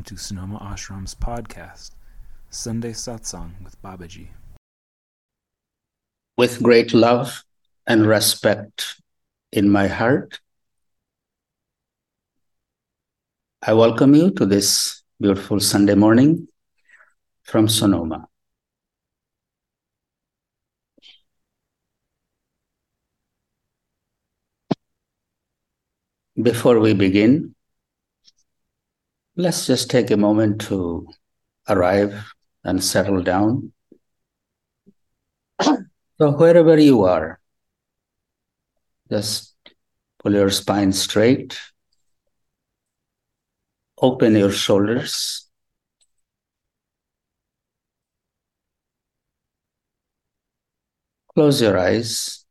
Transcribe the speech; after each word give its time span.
Welcome 0.00 0.16
to 0.16 0.22
Sonoma 0.24 0.58
Ashram's 0.60 1.14
podcast, 1.14 1.90
Sunday 2.48 2.92
Satsang 2.92 3.62
with 3.62 3.76
Babaji. 3.82 4.28
With 6.38 6.62
great 6.62 6.94
love 6.94 7.44
and 7.86 8.06
respect 8.06 8.98
in 9.52 9.68
my 9.68 9.88
heart, 9.88 10.40
I 13.60 13.74
welcome 13.74 14.14
you 14.14 14.30
to 14.30 14.46
this 14.46 15.02
beautiful 15.20 15.60
Sunday 15.60 15.96
morning 15.96 16.48
from 17.42 17.68
Sonoma. 17.68 18.26
Before 26.40 26.80
we 26.80 26.94
begin, 26.94 27.54
let's 29.36 29.66
just 29.66 29.90
take 29.90 30.10
a 30.10 30.16
moment 30.16 30.60
to 30.62 31.06
arrive 31.68 32.32
and 32.64 32.82
settle 32.82 33.22
down. 33.22 33.72
So, 36.20 36.32
wherever 36.32 36.78
you 36.78 37.04
are, 37.04 37.40
just 39.10 39.54
pull 40.18 40.34
your 40.34 40.50
spine 40.50 40.92
straight, 40.92 41.58
open 43.96 44.36
your 44.36 44.50
shoulders. 44.50 45.46
Close 51.34 51.62
your 51.62 51.78
eyes 51.78 52.44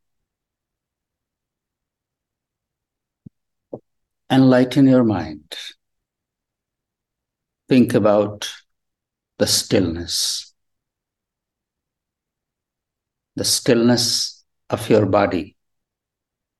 and 4.28 4.50
lighten 4.50 4.88
your 4.88 5.04
mind 5.04 5.54
think 7.70 7.94
about 7.94 8.50
the 9.38 9.46
stillness, 9.46 10.52
the 13.36 13.44
stillness 13.44 14.44
of 14.68 14.90
your 14.90 15.06
body 15.06 15.56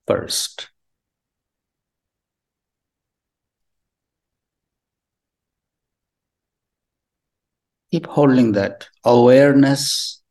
first. 0.06 0.70
Keep 7.90 8.06
holding 8.06 8.52
that 8.52 8.86
awareness 9.02 10.22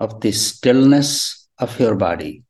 of 0.00 0.20
the 0.20 0.32
stillness 0.32 1.46
of 1.58 1.78
your 1.78 1.94
body. 1.94 2.42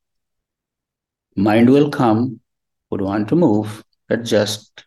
Mind 1.36 1.68
will 1.68 1.90
come, 1.90 2.40
would 2.88 3.02
want 3.02 3.28
to 3.28 3.36
move, 3.36 3.84
adjust, 4.08 4.86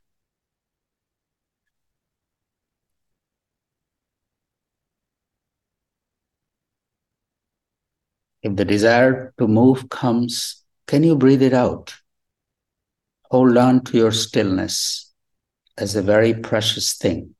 If 8.43 8.55
the 8.55 8.65
desire 8.65 9.33
to 9.39 9.47
move 9.47 9.89
comes, 9.89 10.63
can 10.87 11.03
you 11.03 11.15
breathe 11.15 11.41
it 11.41 11.53
out? 11.53 11.95
Hold 13.31 13.57
on 13.57 13.83
to 13.85 13.97
your 13.97 14.11
stillness 14.11 15.11
as 15.77 15.95
a 15.95 16.01
very 16.01 16.33
precious 16.33 16.93
thing. 16.93 17.35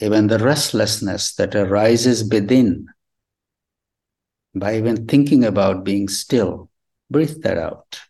Even 0.00 0.26
the 0.26 0.38
restlessness 0.38 1.34
that 1.36 1.54
arises 1.54 2.28
within 2.28 2.86
by 4.54 4.76
even 4.76 5.06
thinking 5.06 5.44
about 5.44 5.84
being 5.84 6.08
still, 6.08 6.70
breathe 7.10 7.42
that 7.42 7.58
out. 7.58 8.00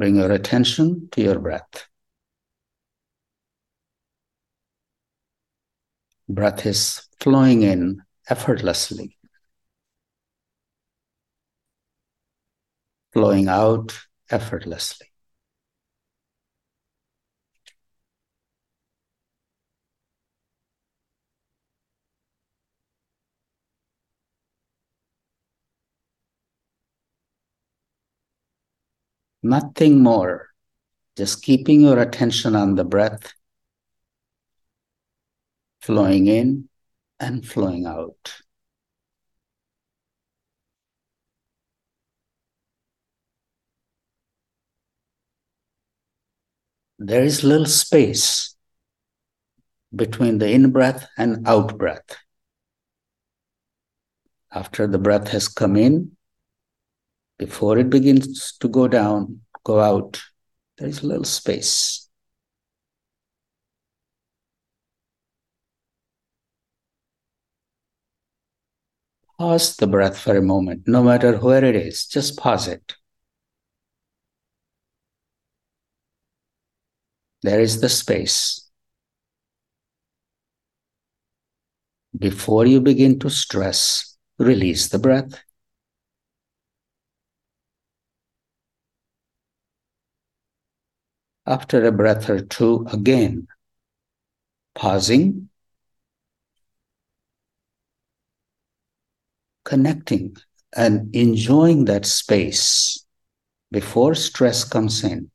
Bring 0.00 0.16
your 0.16 0.32
attention 0.32 1.10
to 1.12 1.20
your 1.20 1.38
breath. 1.38 1.86
Breath 6.26 6.64
is 6.64 7.06
flowing 7.20 7.60
in 7.64 8.00
effortlessly, 8.26 9.18
flowing 13.12 13.48
out 13.48 13.94
effortlessly. 14.30 15.09
Nothing 29.42 30.02
more. 30.02 30.48
Just 31.16 31.42
keeping 31.42 31.80
your 31.80 31.98
attention 31.98 32.54
on 32.54 32.74
the 32.74 32.84
breath, 32.84 33.32
flowing 35.80 36.26
in 36.26 36.68
and 37.18 37.46
flowing 37.46 37.86
out. 37.86 38.34
There 46.98 47.24
is 47.24 47.42
little 47.42 47.66
space 47.66 48.54
between 49.94 50.38
the 50.38 50.50
in 50.50 50.70
breath 50.70 51.08
and 51.16 51.48
out 51.48 51.78
breath. 51.78 52.16
After 54.52 54.86
the 54.86 54.98
breath 54.98 55.28
has 55.28 55.48
come 55.48 55.76
in, 55.76 56.16
before 57.40 57.78
it 57.78 57.88
begins 57.88 58.58
to 58.58 58.68
go 58.68 58.86
down, 58.86 59.40
go 59.64 59.80
out, 59.80 60.20
there 60.76 60.86
is 60.86 61.02
a 61.02 61.06
little 61.06 61.24
space. 61.24 62.06
Pause 69.38 69.76
the 69.76 69.86
breath 69.86 70.18
for 70.18 70.36
a 70.36 70.42
moment, 70.42 70.82
no 70.86 71.02
matter 71.02 71.38
where 71.38 71.64
it 71.64 71.74
is, 71.74 72.04
just 72.04 72.36
pause 72.36 72.68
it. 72.68 72.94
There 77.40 77.62
is 77.62 77.80
the 77.80 77.88
space. 77.88 78.68
Before 82.18 82.66
you 82.66 82.82
begin 82.82 83.18
to 83.20 83.30
stress, 83.30 84.18
release 84.38 84.90
the 84.90 84.98
breath. 84.98 85.42
After 91.50 91.84
a 91.84 91.90
breath 91.90 92.30
or 92.30 92.40
two, 92.40 92.86
again, 92.92 93.48
pausing, 94.76 95.48
connecting, 99.64 100.36
and 100.76 101.14
enjoying 101.14 101.86
that 101.86 102.06
space 102.06 103.04
before 103.72 104.14
stress 104.14 104.62
comes 104.62 105.02
in. 105.02 105.28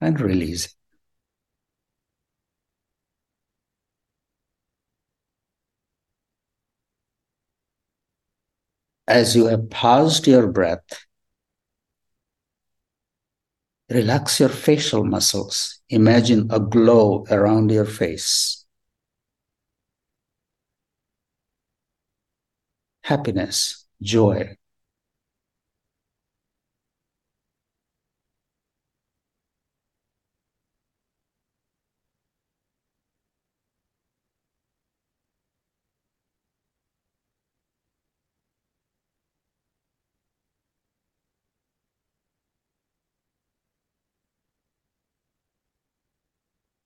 And 0.00 0.20
releasing. 0.20 0.70
As 9.08 9.34
you 9.34 9.46
have 9.46 9.70
paused 9.70 10.28
your 10.28 10.46
breath, 10.46 11.05
Relax 13.90 14.38
your 14.40 14.48
facial 14.48 15.04
muscles. 15.04 15.80
Imagine 15.88 16.48
a 16.50 16.60
glow 16.60 17.24
around 17.30 17.70
your 17.70 17.84
face. 17.84 18.64
Happiness, 23.04 23.86
joy. 24.02 24.56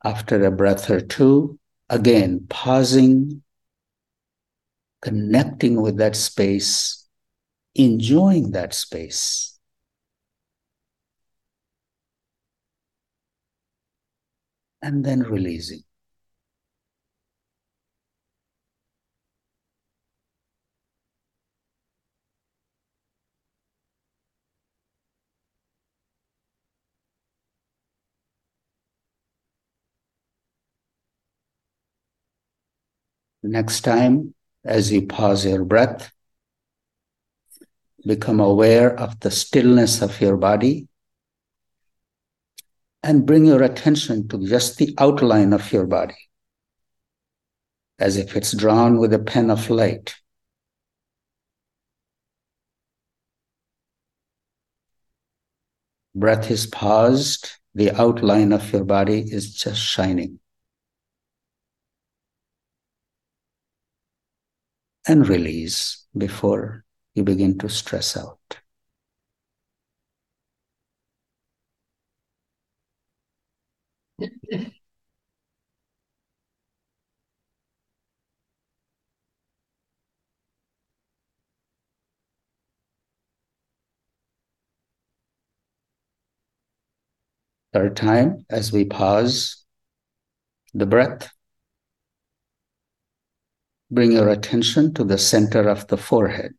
After 0.02 0.44
a 0.44 0.50
breath 0.50 0.88
or 0.91 1.00
two, 1.00 1.58
again, 1.88 2.47
pausing, 2.49 3.43
connecting 5.02 5.81
with 5.81 5.99
that 5.99 6.17
space, 6.17 7.06
enjoying 7.75 8.52
that 8.52 8.75
space. 8.75 9.58
And 14.82 15.05
then 15.05 15.20
releasing. 15.20 15.82
Next 33.42 33.81
time, 33.82 34.34
as 34.64 34.92
you 34.92 35.06
pause 35.06 35.46
your 35.46 35.64
breath, 35.64 36.12
become 38.06 38.40
aware 38.40 38.98
of 38.98 39.19
the 39.20 39.31
stillness 39.31 40.02
of 40.02 40.20
your 40.20 40.37
body 40.37 40.88
and 43.02 43.26
bring 43.26 43.46
your 43.46 43.62
attention 43.62 44.28
to 44.28 44.46
just 44.46 44.78
the 44.78 44.94
outline 44.98 45.52
of 45.52 45.72
your 45.72 45.87
body 45.87 46.16
as 48.00 48.16
if 48.16 48.34
it's 48.34 48.52
drawn 48.52 48.98
with 48.98 49.12
a 49.12 49.19
pen 49.19 49.50
of 49.50 49.69
light. 49.69 50.16
Breath 56.14 56.50
is 56.50 56.66
paused, 56.66 57.50
the 57.75 57.92
outline 57.92 58.52
of 58.52 58.72
your 58.72 58.84
body 58.84 59.20
is 59.20 59.54
just 59.54 59.81
shining. 59.81 60.40
And 65.06 65.29
release 65.29 66.06
before 66.17 66.87
you 67.12 67.23
begin 67.23 67.58
to 67.58 67.69
stress 67.69 68.17
out. 68.17 68.61
Third 87.73 87.97
time, 87.97 88.47
as 88.49 88.70
we 88.73 88.85
pause 88.85 89.64
the 90.75 90.87
breath, 90.87 91.31
bring 93.90 94.12
your 94.12 94.28
attention 94.28 94.94
to 94.94 95.04
the 95.04 95.19
center 95.19 95.69
of 95.69 95.87
the 95.88 95.96
forehead. 95.96 96.54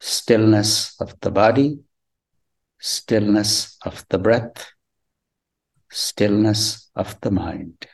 Stillness 0.00 0.94
of 1.00 1.18
the 1.20 1.30
body, 1.30 1.80
stillness 2.80 3.76
of 3.84 4.04
the 4.08 4.18
breath, 4.18 4.72
stillness 5.90 6.90
of 6.94 7.20
the 7.20 7.30
mind. 7.30 7.86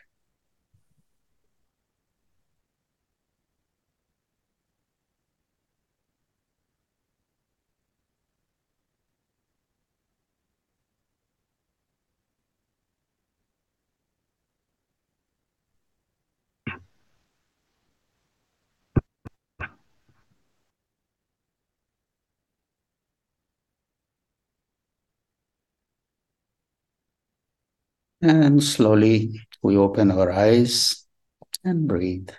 And 28.22 28.62
slowly 28.62 29.40
we 29.62 29.76
open 29.76 30.12
our 30.12 30.30
eyes 30.30 31.04
and 31.64 31.88
breathe. 31.88 32.30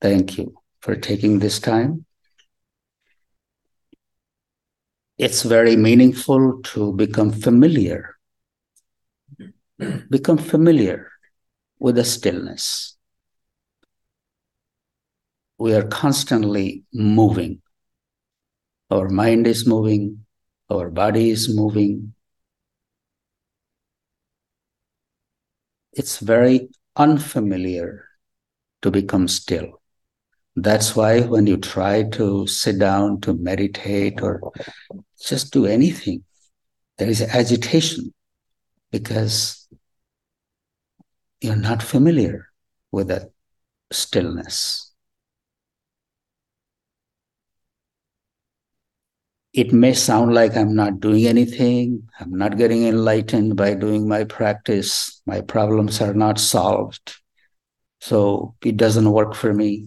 Thank 0.00 0.36
you 0.36 0.54
for 0.80 0.96
taking 0.96 1.38
this 1.38 1.60
time. 1.60 2.06
It's 5.16 5.42
very 5.42 5.76
meaningful 5.76 6.60
to 6.74 6.92
become 6.92 7.30
familiar. 7.30 8.16
Become 10.10 10.38
familiar 10.38 11.12
with 11.78 11.94
the 11.94 12.04
stillness. 12.04 12.96
We 15.56 15.72
are 15.74 15.86
constantly 15.86 16.82
moving. 16.92 17.62
Our 18.90 19.08
mind 19.08 19.46
is 19.46 19.68
moving, 19.68 20.26
our 20.68 20.90
body 20.90 21.30
is 21.30 21.54
moving, 21.54 22.14
it's 25.96 26.18
very 26.18 26.68
unfamiliar 26.96 28.04
to 28.82 28.90
become 28.90 29.28
still. 29.28 29.80
That's 30.56 30.94
why 30.94 31.22
when 31.22 31.46
you 31.46 31.56
try 31.56 32.04
to 32.10 32.46
sit 32.46 32.78
down 32.78 33.20
to 33.22 33.34
meditate 33.34 34.22
or 34.22 34.40
just 35.20 35.52
do 35.52 35.66
anything, 35.66 36.24
there 36.98 37.08
is 37.08 37.22
agitation 37.22 38.14
because 38.92 39.68
you're 41.40 41.56
not 41.56 41.82
familiar 41.82 42.48
with 42.92 43.08
that 43.08 43.30
stillness. 43.90 44.83
It 49.54 49.72
may 49.72 49.94
sound 49.94 50.34
like 50.34 50.56
I'm 50.56 50.74
not 50.74 50.98
doing 50.98 51.26
anything, 51.26 52.08
I'm 52.18 52.32
not 52.32 52.58
getting 52.58 52.88
enlightened 52.88 53.56
by 53.56 53.74
doing 53.74 54.08
my 54.08 54.24
practice, 54.24 55.22
my 55.26 55.42
problems 55.42 56.00
are 56.00 56.12
not 56.12 56.40
solved. 56.40 57.14
So 58.00 58.56
it 58.64 58.76
doesn't 58.76 59.08
work 59.08 59.34
for 59.34 59.54
me. 59.54 59.86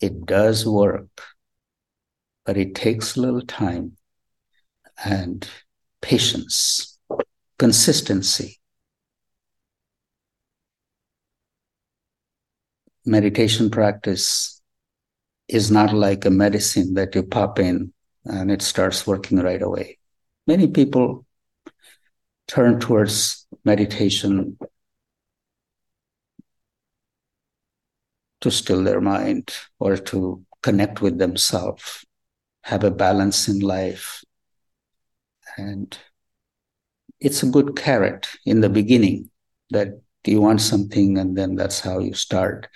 It 0.00 0.24
does 0.24 0.64
work, 0.64 1.10
but 2.46 2.56
it 2.56 2.74
takes 2.74 3.16
a 3.16 3.20
little 3.20 3.42
time 3.42 3.98
and 5.04 5.46
patience, 6.00 6.98
consistency. 7.58 8.60
Meditation 13.04 13.68
practice 13.68 14.62
is 15.48 15.70
not 15.70 15.92
like 15.92 16.24
a 16.24 16.30
medicine 16.30 16.94
that 16.94 17.14
you 17.14 17.22
pop 17.22 17.58
in 17.58 17.92
and 18.24 18.50
it 18.50 18.62
starts 18.62 19.06
working 19.06 19.38
right 19.38 19.62
away. 19.62 19.98
Many 20.46 20.68
people 20.68 21.26
turn 22.46 22.80
towards 22.80 23.46
meditation 23.64 24.58
to 28.40 28.50
still 28.50 28.82
their 28.84 29.00
mind 29.00 29.54
or 29.78 29.96
to 29.96 30.44
connect 30.62 31.00
with 31.00 31.18
themselves, 31.18 32.04
have 32.64 32.84
a 32.84 32.90
balance 32.90 33.48
in 33.48 33.60
life. 33.60 34.22
And 35.56 35.96
it's 37.20 37.42
a 37.42 37.50
good 37.50 37.76
carrot 37.76 38.28
in 38.46 38.60
the 38.60 38.68
beginning 38.68 39.30
that 39.70 39.88
you 40.24 40.40
want 40.40 40.60
something 40.60 41.18
and 41.18 41.36
then 41.36 41.56
that's 41.56 41.80
how 41.80 41.98
you 41.98 42.12
start 42.14 42.68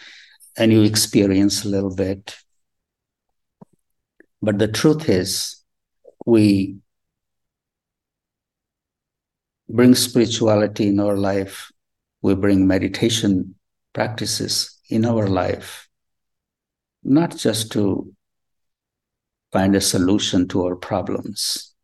and 0.57 0.73
you 0.73 0.83
experience 0.83 1.65
a 1.65 1.69
little 1.69 1.95
bit 1.95 2.37
but 4.43 4.59
the 4.59 4.67
truth 4.67 5.09
is, 5.09 5.57
we 6.27 6.79
bring 9.69 9.95
spirituality 9.95 10.89
in 10.89 10.99
our 10.99 11.17
life, 11.17 11.71
we 12.23 12.35
bring 12.35 12.67
meditation 12.67 13.55
practices 13.93 14.81
in 14.89 15.05
our 15.05 15.29
life, 15.29 15.89
not 17.05 17.37
just 17.37 17.71
to 17.73 18.13
find 19.53 19.77
a 19.77 19.81
solution 19.81 20.49
to 20.49 20.65
our 20.65 20.77
problems. 20.77 21.75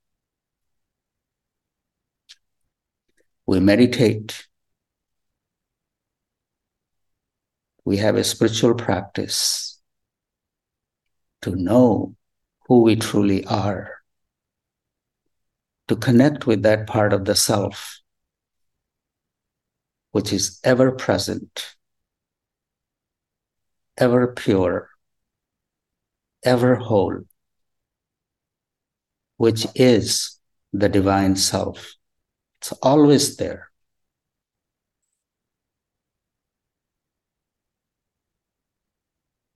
We 3.46 3.60
meditate. 3.60 4.46
We 7.84 7.98
have 7.98 8.16
a 8.16 8.24
spiritual 8.24 8.74
practice 8.74 9.80
to 11.42 11.54
know 11.54 12.17
who 12.68 12.82
we 12.82 12.94
truly 12.96 13.44
are, 13.46 13.94
to 15.88 15.96
connect 15.96 16.46
with 16.46 16.62
that 16.62 16.86
part 16.86 17.12
of 17.12 17.24
the 17.24 17.34
self 17.34 18.00
which 20.12 20.32
is 20.32 20.60
ever 20.64 20.92
present, 20.92 21.74
ever 23.96 24.28
pure, 24.28 24.90
ever 26.44 26.76
whole, 26.76 27.20
which 29.36 29.66
is 29.74 30.38
the 30.72 30.88
divine 30.88 31.36
self. 31.36 31.94
It's 32.60 32.72
always 32.82 33.36
there. 33.36 33.70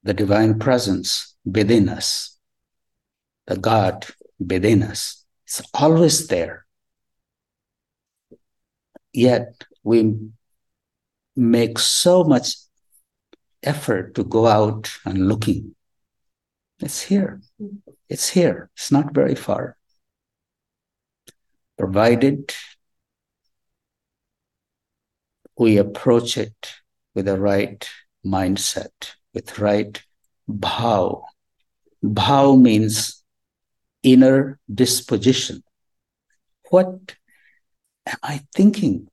The 0.05 0.15
divine 0.15 0.59
presence 0.59 1.37
within 1.45 1.89
us 1.89 2.32
the 3.53 3.61
God 3.61 4.07
within 4.39 4.83
us. 4.83 5.25
It's 5.47 5.61
always 5.75 6.27
there. 6.29 6.65
Yet 9.13 9.65
we 9.85 10.17
make 11.37 11.79
so 11.79 12.25
much 12.25 12.57
effort 13.63 14.15
to 14.15 14.25
go 14.25 14.47
out 14.47 14.91
and 15.05 15.29
looking. 15.29 15.75
It's 16.81 17.03
here. 17.03 17.43
It's 18.09 18.31
here. 18.31 18.71
It's 18.75 18.91
not 18.91 19.13
very 19.13 19.35
far. 19.35 19.77
Provided 21.77 22.55
we 25.59 25.77
approach 25.77 26.39
it 26.39 26.73
with 27.15 27.27
the 27.27 27.39
right 27.39 27.87
mindset, 28.25 29.13
with 29.35 29.59
right 29.59 30.03
bhav. 30.49 31.23
Bhav 32.03 32.61
means 32.61 33.22
inner 34.03 34.59
disposition. 34.73 35.63
What 36.71 37.17
am 38.07 38.19
I 38.23 38.43
thinking? 38.55 39.09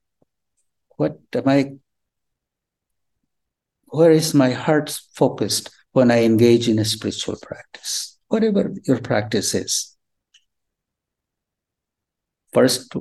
What 0.98 1.20
am 1.34 1.48
I? 1.48 1.74
Where 3.86 4.12
is 4.12 4.34
my 4.34 4.52
heart 4.52 4.98
focused 5.14 5.72
when 5.92 6.12
I 6.12 6.24
engage 6.24 6.70
in 6.70 6.80
a 6.80 6.86
spiritual 6.86 7.38
practice? 7.42 8.18
Whatever 8.28 8.74
your 8.86 9.02
practice 9.02 9.56
is. 9.56 9.96
First, 12.54 12.96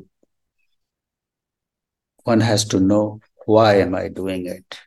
one 2.24 2.40
has 2.40 2.64
to 2.66 2.80
know 2.80 3.20
why 3.46 3.76
am 3.76 3.94
I 3.94 4.08
doing 4.08 4.46
it? 4.46 4.78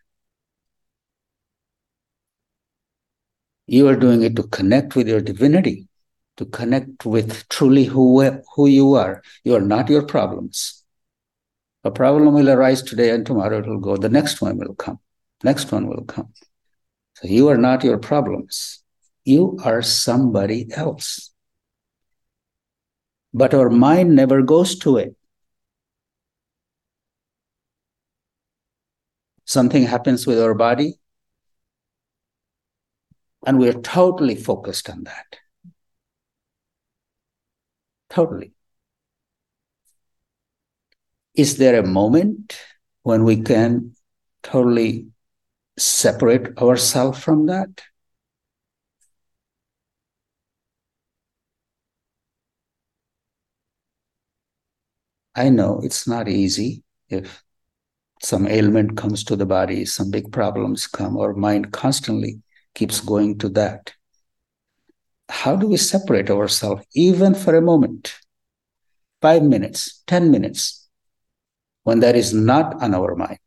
You 3.65 3.87
are 3.87 3.95
doing 3.95 4.21
it 4.21 4.35
to 4.35 4.43
connect 4.43 4.95
with 4.95 5.07
your 5.07 5.21
divinity, 5.21 5.87
to 6.41 6.45
connect 6.47 7.05
with 7.05 7.47
truly 7.49 7.85
who, 7.85 8.41
who 8.55 8.67
you 8.67 8.95
are. 8.95 9.21
You 9.43 9.55
are 9.55 9.61
not 9.61 9.89
your 9.89 10.01
problems. 10.01 10.83
A 11.83 11.91
problem 11.91 12.33
will 12.33 12.49
arise 12.49 12.81
today 12.81 13.11
and 13.11 13.23
tomorrow 13.23 13.59
it 13.59 13.67
will 13.67 13.79
go. 13.79 13.95
The 13.95 14.09
next 14.09 14.41
one 14.41 14.57
will 14.57 14.73
come. 14.73 14.99
Next 15.43 15.71
one 15.71 15.87
will 15.87 16.03
come. 16.03 16.33
So 17.17 17.27
you 17.27 17.49
are 17.49 17.57
not 17.57 17.83
your 17.83 17.99
problems. 17.99 18.83
You 19.23 19.59
are 19.63 19.83
somebody 19.83 20.67
else. 20.71 21.31
But 23.31 23.53
our 23.53 23.69
mind 23.69 24.15
never 24.15 24.41
goes 24.41 24.77
to 24.79 24.97
it. 24.97 25.15
something 29.51 29.83
happens 29.83 30.25
with 30.25 30.39
our 30.41 30.53
body, 30.53 30.93
and 33.45 33.59
we're 33.59 33.81
totally 33.81 34.35
focused 34.35 34.89
on 34.89 35.03
that. 35.03 35.40
Totally. 38.11 38.53
Is 41.33 41.57
there 41.57 41.79
a 41.79 41.87
moment 41.87 42.59
when 43.03 43.23
we 43.23 43.41
can 43.41 43.95
totally 44.43 45.07
separate 45.77 46.57
ourselves 46.57 47.23
from 47.23 47.47
that? 47.47 47.81
I 55.35 55.49
know 55.49 55.79
it's 55.83 56.07
not 56.07 56.27
easy 56.27 56.83
if 57.09 57.43
some 58.21 58.47
ailment 58.47 58.97
comes 58.97 59.23
to 59.25 59.35
the 59.35 59.45
body, 59.45 59.85
some 59.85 60.11
big 60.11 60.31
problems 60.31 60.87
come, 60.87 61.17
our 61.17 61.33
mind 61.33 61.71
constantly 61.71 62.41
keeps 62.75 62.99
going 63.01 63.37
to 63.39 63.49
that. 63.49 63.93
How 65.31 65.55
do 65.55 65.65
we 65.65 65.77
separate 65.77 66.29
ourselves, 66.29 66.85
even 66.93 67.33
for 67.33 67.55
a 67.55 67.61
moment? 67.61 68.19
Five 69.21 69.43
minutes, 69.43 70.03
10 70.05 70.29
minutes, 70.29 70.89
when 71.83 72.01
that 72.01 72.17
is 72.17 72.33
not 72.33 72.83
on 72.83 72.93
our 72.93 73.15
mind. 73.15 73.39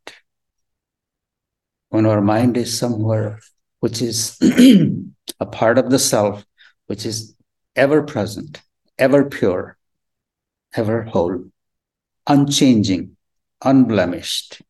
When 1.90 2.06
our 2.06 2.22
mind 2.22 2.56
is 2.56 2.76
somewhere 2.76 3.38
which 3.80 4.00
is 4.00 4.38
a 5.40 5.46
part 5.46 5.76
of 5.76 5.90
the 5.90 5.98
self, 5.98 6.42
which 6.86 7.04
is 7.04 7.36
ever 7.76 8.02
present, 8.02 8.62
ever 8.98 9.26
pure, 9.26 9.76
ever 10.74 11.02
whole, 11.02 11.44
unchanging, 12.26 13.14
unblemished. 13.62 14.62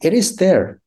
It 0.00 0.14
is 0.14 0.36
there 0.36 0.80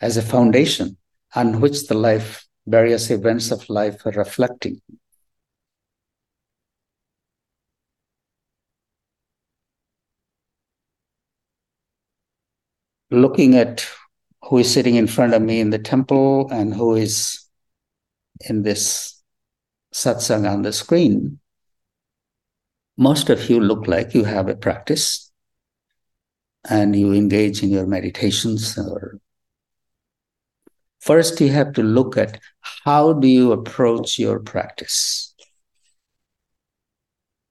as 0.00 0.16
a 0.16 0.22
foundation 0.22 0.96
on 1.34 1.60
which 1.60 1.86
the 1.86 1.94
life, 1.94 2.46
various 2.66 3.10
events 3.10 3.50
of 3.50 3.68
life 3.68 4.04
are 4.06 4.12
reflecting. 4.12 4.80
Looking 13.10 13.56
at 13.56 13.86
who 14.42 14.58
is 14.58 14.72
sitting 14.72 14.96
in 14.96 15.06
front 15.06 15.34
of 15.34 15.42
me 15.42 15.60
in 15.60 15.70
the 15.70 15.78
temple 15.78 16.48
and 16.50 16.74
who 16.74 16.94
is 16.94 17.40
in 18.48 18.62
this 18.62 19.22
satsang 19.92 20.50
on 20.50 20.62
the 20.62 20.72
screen, 20.72 21.38
most 22.96 23.30
of 23.30 23.48
you 23.50 23.60
look 23.60 23.86
like 23.86 24.14
you 24.14 24.24
have 24.24 24.48
a 24.48 24.56
practice 24.56 25.30
and 26.68 26.96
you 26.96 27.12
engage 27.12 27.62
in 27.62 27.70
your 27.70 27.86
meditations 27.86 28.78
or 28.78 29.20
first 31.04 31.40
you 31.40 31.50
have 31.50 31.72
to 31.74 31.82
look 31.82 32.16
at 32.16 32.38
how 32.84 33.12
do 33.12 33.28
you 33.28 33.52
approach 33.52 34.18
your 34.18 34.40
practice. 34.40 35.34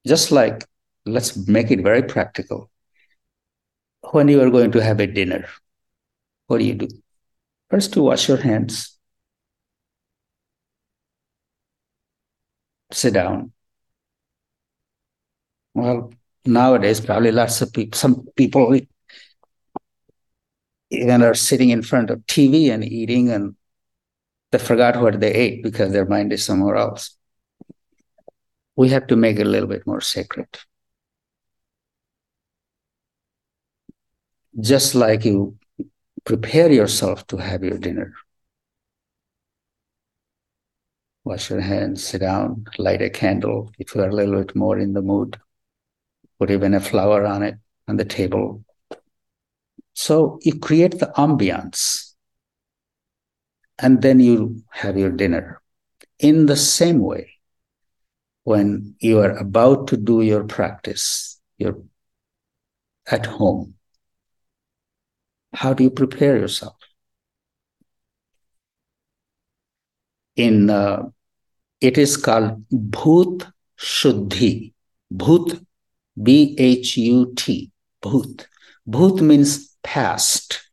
Just 0.05 0.31
like 0.31 0.65
let's 1.05 1.36
make 1.48 1.72
it 1.72 1.81
very 1.81 2.03
practical. 2.03 2.69
When 4.12 4.27
you 4.27 4.41
are 4.41 4.50
going 4.50 4.72
to 4.72 4.83
have 4.83 5.00
a 5.00 5.07
dinner 5.07 5.45
what 6.48 6.60
do 6.60 6.65
you 6.65 6.75
do? 6.75 6.88
First 7.69 7.95
you 7.95 8.03
wash 8.03 8.27
your 8.27 8.38
hands. 8.38 8.98
Sit 12.91 13.13
down. 13.13 13.51
Well, 15.74 16.13
nowadays, 16.45 17.01
probably 17.01 17.31
lots 17.31 17.62
of 17.62 17.74
people, 17.74 17.98
some 17.98 18.27
people 18.36 18.79
even 20.93 21.21
are 21.23 21.33
sitting 21.33 21.69
in 21.69 21.81
front 21.81 22.09
of 22.09 22.25
TV 22.27 22.69
and 22.69 22.83
eating 22.83 23.29
and 23.29 23.55
they 24.51 24.59
forgot 24.59 25.01
what 25.01 25.19
they 25.19 25.33
ate 25.33 25.63
because 25.63 25.91
their 25.91 26.05
mind 26.05 26.31
is 26.31 26.45
somewhere 26.45 26.75
else. 26.75 27.17
We 28.75 28.89
have 28.89 29.07
to 29.07 29.15
make 29.15 29.39
it 29.39 29.47
a 29.47 29.50
little 29.50 29.67
bit 29.67 29.85
more 29.88 30.01
sacred. 30.01 30.47
Just 34.59 34.93
like 34.93 35.25
you 35.25 35.57
prepare 36.25 36.71
yourself 36.71 37.25
to 37.27 37.38
have 37.38 37.63
your 37.63 37.77
dinner. 37.77 38.13
Wash 41.23 41.50
your 41.50 41.62
hands, 41.62 42.03
sit 42.03 42.19
down, 42.19 42.65
light 42.77 43.01
a 43.01 43.09
candle 43.09 43.71
if 43.79 43.95
you 43.95 44.01
are 44.01 44.09
a 44.09 44.13
little 44.13 44.35
bit 44.43 44.55
more 44.55 44.77
in 44.77 44.93
the 44.93 45.01
mood 45.01 45.39
put 46.43 46.51
even 46.51 46.73
a 46.73 46.79
flower 46.81 47.25
on 47.25 47.41
it 47.41 47.55
on 47.88 47.95
the 47.95 48.03
table. 48.03 48.63
So 49.93 50.39
you 50.41 50.59
create 50.59 51.00
the 51.00 51.12
ambiance 51.17 52.13
and 53.79 54.01
then 54.01 54.19
you 54.19 54.63
have 54.69 54.97
your 54.97 55.12
dinner. 55.12 55.62
In 56.19 56.45
the 56.45 56.55
same 56.55 57.00
way, 57.00 57.31
when 58.43 58.95
you 59.00 59.19
are 59.19 59.38
about 59.38 59.88
to 59.88 59.97
do 59.97 60.21
your 60.21 60.43
practice, 60.43 61.39
you're 61.57 61.81
at 63.09 63.25
home, 63.25 63.75
how 65.53 65.73
do 65.73 65.83
you 65.83 65.89
prepare 65.89 66.38
yourself? 66.38 66.75
In 70.35 70.69
uh, 70.69 71.03
it 71.79 71.97
is 71.97 72.17
called 72.17 72.65
Bhut 72.69 73.51
Shuddhi. 73.79 74.73
Bhut 75.13 75.63
B 76.21 76.55
H 76.57 76.97
U 76.97 77.33
T, 77.35 77.71
Bhut. 78.01 78.47
Bhut 78.89 79.21
means 79.21 79.72
past. 79.83 80.67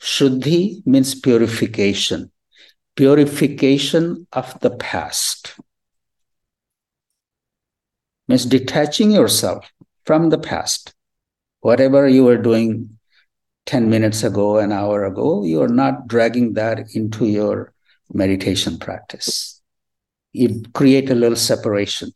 Shuddhi 0.00 0.86
means 0.86 1.14
purification, 1.14 2.30
purification 2.94 4.26
of 4.32 4.58
the 4.60 4.70
past. 4.70 5.54
Means 8.28 8.44
detaching 8.44 9.10
yourself 9.10 9.70
from 10.04 10.30
the 10.30 10.38
past. 10.38 10.94
Whatever 11.60 12.08
you 12.08 12.24
were 12.24 12.36
doing 12.36 12.98
10 13.66 13.90
minutes 13.90 14.22
ago, 14.22 14.58
an 14.58 14.70
hour 14.70 15.04
ago, 15.04 15.42
you 15.44 15.60
are 15.62 15.68
not 15.68 16.06
dragging 16.06 16.52
that 16.54 16.94
into 16.94 17.26
your 17.26 17.72
meditation 18.12 18.78
practice. 18.78 19.60
You 20.32 20.62
create 20.72 21.10
a 21.10 21.14
little 21.14 21.36
separation 21.36 22.12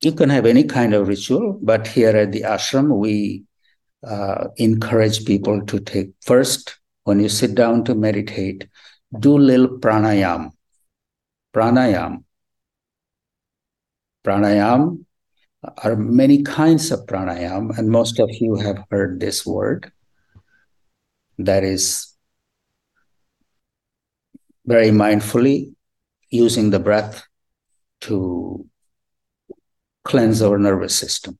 you 0.00 0.12
can 0.12 0.30
have 0.30 0.46
any 0.46 0.64
kind 0.64 0.94
of 0.94 1.08
ritual, 1.08 1.58
but 1.62 1.86
here 1.86 2.16
at 2.16 2.32
the 2.32 2.42
ashram, 2.42 2.98
we 2.98 3.44
uh, 4.06 4.48
encourage 4.56 5.26
people 5.26 5.64
to 5.66 5.78
take 5.80 6.10
first, 6.22 6.78
when 7.04 7.20
you 7.20 7.28
sit 7.28 7.54
down 7.54 7.84
to 7.84 7.94
meditate, 7.94 8.68
do 9.18 9.36
little 9.36 9.78
pranayam. 9.78 10.50
Pranayam. 11.54 12.24
Pranayam 14.24 15.04
are 15.82 15.96
many 15.96 16.42
kinds 16.42 16.90
of 16.90 17.00
pranayam, 17.06 17.76
and 17.76 17.90
most 17.90 18.18
of 18.18 18.30
you 18.30 18.54
have 18.56 18.84
heard 18.90 19.20
this 19.20 19.44
word. 19.44 19.92
That 21.38 21.64
is 21.64 22.14
very 24.64 24.90
mindfully 24.90 25.74
using 26.30 26.70
the 26.70 26.78
breath 26.78 27.24
to 28.02 28.69
cleanse 30.04 30.42
our 30.42 30.58
nervous 30.58 30.94
system. 30.96 31.38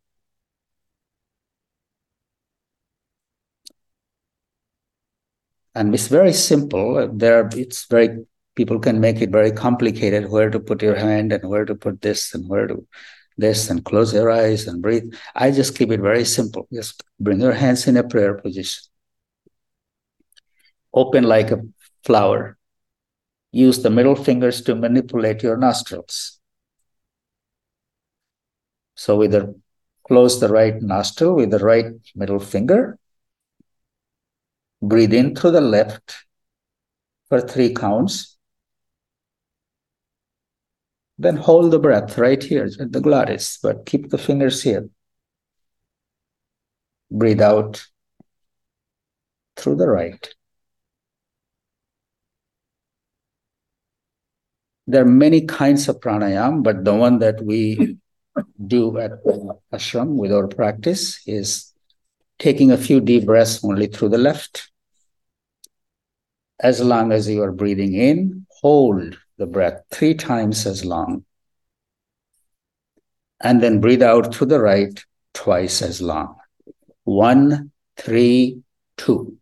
And 5.74 5.94
it's 5.94 6.08
very 6.08 6.32
simple. 6.32 7.08
There, 7.12 7.48
it's 7.52 7.86
very 7.86 8.24
people 8.56 8.78
can 8.80 9.00
make 9.00 9.20
it 9.20 9.30
very 9.30 9.52
complicated. 9.52 10.30
Where 10.30 10.50
to 10.50 10.60
put 10.60 10.82
your 10.82 10.96
hand 10.96 11.32
and 11.32 11.48
where 11.48 11.64
to 11.64 11.74
put 11.74 12.02
this 12.02 12.34
and 12.34 12.48
where 12.48 12.66
to 12.66 12.86
this 13.38 13.70
and 13.70 13.84
close 13.84 14.12
your 14.12 14.30
eyes 14.30 14.66
and 14.66 14.82
breathe. 14.82 15.14
I 15.34 15.50
just 15.50 15.76
keep 15.76 15.90
it 15.90 16.00
very 16.00 16.24
simple. 16.24 16.68
Just 16.72 17.02
bring 17.18 17.40
your 17.40 17.52
hands 17.52 17.86
in 17.86 17.96
a 17.96 18.04
prayer 18.06 18.34
position. 18.34 18.84
Open 20.92 21.24
like 21.24 21.50
a 21.50 21.62
flower. 22.04 22.58
Use 23.52 23.82
the 23.82 23.90
middle 23.90 24.16
fingers 24.16 24.62
to 24.62 24.74
manipulate 24.74 25.42
your 25.42 25.56
nostrils. 25.56 26.39
So 29.00 29.16
with 29.16 29.30
the 29.30 29.58
close 30.06 30.40
the 30.40 30.48
right 30.48 30.82
nostril 30.82 31.34
with 31.36 31.50
the 31.52 31.58
right 31.58 31.86
middle 32.14 32.38
finger. 32.38 32.98
Breathe 34.82 35.14
in 35.14 35.34
through 35.34 35.52
the 35.52 35.62
left 35.62 36.26
for 37.30 37.40
three 37.40 37.72
counts. 37.72 38.36
Then 41.16 41.36
hold 41.36 41.70
the 41.70 41.78
breath 41.78 42.18
right 42.18 42.42
here 42.42 42.68
at 42.78 42.92
the 42.92 43.00
glottis, 43.00 43.58
but 43.62 43.86
keep 43.86 44.10
the 44.10 44.18
fingers 44.18 44.62
here. 44.62 44.90
Breathe 47.10 47.40
out 47.40 47.82
through 49.56 49.76
the 49.76 49.88
right. 49.88 50.28
There 54.86 55.02
are 55.04 55.16
many 55.24 55.46
kinds 55.46 55.88
of 55.88 56.00
pranayam, 56.00 56.62
but 56.62 56.84
the 56.84 56.94
one 56.94 57.20
that 57.20 57.42
we 57.42 57.96
do 58.66 58.98
at 58.98 59.12
uh, 59.12 59.54
ashram 59.72 60.16
with 60.16 60.32
our 60.32 60.48
practice 60.48 61.20
is 61.26 61.72
taking 62.38 62.70
a 62.70 62.76
few 62.76 63.00
deep 63.00 63.26
breaths 63.26 63.64
only 63.64 63.86
through 63.86 64.08
the 64.08 64.18
left. 64.18 64.70
As 66.58 66.80
long 66.80 67.12
as 67.12 67.28
you 67.28 67.42
are 67.42 67.52
breathing 67.52 67.94
in, 67.94 68.46
hold 68.60 69.18
the 69.38 69.46
breath 69.46 69.80
three 69.90 70.14
times 70.14 70.66
as 70.66 70.84
long. 70.84 71.24
And 73.42 73.62
then 73.62 73.80
breathe 73.80 74.02
out 74.02 74.34
through 74.34 74.48
the 74.48 74.60
right 74.60 75.02
twice 75.32 75.80
as 75.80 76.02
long. 76.02 76.36
One, 77.04 77.72
three, 77.96 78.60
two. 78.96 79.36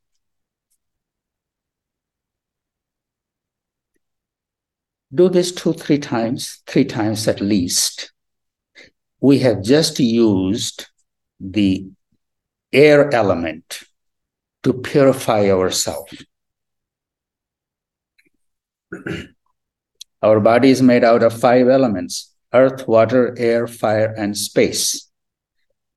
Do 5.12 5.28
this 5.28 5.52
two, 5.52 5.72
three 5.72 5.98
times, 5.98 6.62
three 6.66 6.84
times 6.84 7.26
at 7.26 7.40
least. 7.40 8.12
We 9.20 9.40
have 9.40 9.62
just 9.62 9.98
used 9.98 10.86
the 11.40 11.86
air 12.72 13.12
element 13.14 13.82
to 14.62 14.72
purify 14.72 15.50
ourselves. 15.50 16.24
Our 20.22 20.40
body 20.40 20.70
is 20.70 20.82
made 20.82 21.04
out 21.04 21.22
of 21.22 21.38
five 21.38 21.68
elements 21.68 22.34
earth, 22.54 22.88
water, 22.88 23.34
air, 23.38 23.66
fire, 23.66 24.14
and 24.16 24.34
space. 24.36 25.10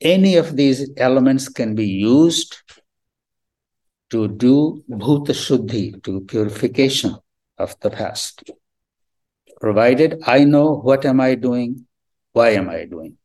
Any 0.01 0.35
of 0.35 0.57
these 0.57 0.89
elements 0.97 1.47
can 1.47 1.75
be 1.75 1.87
used 1.87 2.57
to 4.09 4.27
do 4.27 4.83
bhuta 4.89 5.31
shuddhi, 5.31 6.03
to 6.03 6.21
purification 6.21 7.15
of 7.57 7.79
the 7.79 7.89
past 7.89 8.51
provided 9.61 10.21
I 10.25 10.43
know 10.43 10.73
what 10.73 11.05
am 11.05 11.21
I 11.21 11.35
doing, 11.35 11.85
why 12.33 12.51
am 12.51 12.69
I 12.69 12.85
doing. 12.85 13.17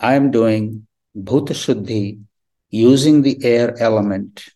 I 0.00 0.14
am 0.14 0.30
doing 0.30 0.86
Bhuta 1.16 1.54
Shuddhi 1.54 2.20
using 2.70 3.22
the 3.22 3.42
air 3.44 3.76
element 3.80 4.48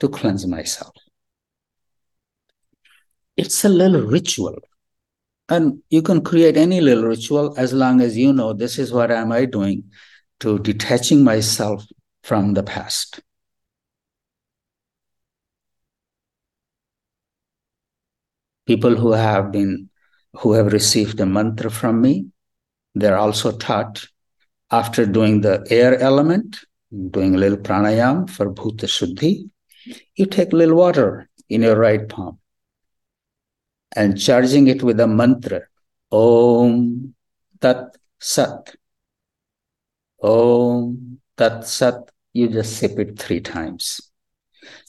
to 0.00 0.08
cleanse 0.08 0.46
myself. 0.46 0.94
It's 3.36 3.64
a 3.64 3.68
little 3.68 4.02
ritual. 4.02 4.58
And 5.48 5.82
you 5.90 6.00
can 6.00 6.22
create 6.22 6.56
any 6.56 6.80
little 6.80 7.04
ritual 7.04 7.54
as 7.58 7.72
long 7.72 8.00
as 8.00 8.16
you 8.16 8.32
know 8.32 8.52
this 8.52 8.78
is 8.78 8.92
what 8.92 9.10
am 9.10 9.32
I 9.32 9.44
doing 9.44 9.84
to 10.40 10.58
detaching 10.58 11.22
myself 11.22 11.84
from 12.22 12.54
the 12.54 12.62
past. 12.62 13.20
People 18.66 18.96
who 18.96 19.12
have 19.12 19.52
been 19.52 19.88
who 20.40 20.52
have 20.52 20.72
received 20.72 21.20
a 21.20 21.26
mantra 21.26 21.70
from 21.70 22.00
me 22.00 22.26
they're 22.94 23.18
also 23.18 23.56
taught 23.56 24.06
after 24.70 25.04
doing 25.04 25.40
the 25.40 25.66
air 25.70 25.98
element 26.00 26.60
doing 27.10 27.34
a 27.34 27.38
little 27.38 27.58
pranayam 27.58 28.28
for 28.28 28.52
bhuta 28.52 28.86
shuddhi 28.96 29.50
you 30.16 30.26
take 30.26 30.52
a 30.52 30.56
little 30.56 30.76
water 30.76 31.28
in 31.48 31.62
your 31.62 31.76
right 31.76 32.08
palm 32.08 32.38
and 33.94 34.20
charging 34.20 34.68
it 34.68 34.82
with 34.82 34.98
a 35.00 35.06
mantra 35.06 35.60
om 36.10 37.14
tat 37.60 37.96
sat. 38.18 38.74
Om 40.22 41.18
tat 41.36 41.66
sat 41.66 42.10
you 42.32 42.48
just 42.48 42.76
sip 42.76 42.98
it 42.98 43.18
three 43.18 43.40
times. 43.40 44.00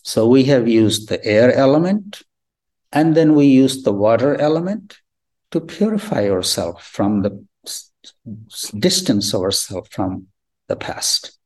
So 0.04 0.28
we 0.28 0.44
have 0.46 0.68
used 0.68 1.10
the 1.10 1.24
air 1.26 1.54
element 1.54 2.22
and 2.94 3.16
then 3.16 3.34
we 3.34 3.48
use 3.48 3.82
the 3.82 3.92
water 3.92 4.40
element 4.40 5.00
to 5.52 5.60
purify 5.60 6.30
ourselves 6.30 6.84
from 6.84 7.24
the 7.24 7.46
distance 8.78 9.34
ourselves 9.34 9.90
from 9.92 10.28
the 10.68 10.76
past. 10.76 11.38